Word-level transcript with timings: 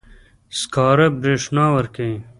سکاره 0.59 1.07
برېښنا 1.21 1.65
ورکوي. 1.75 2.17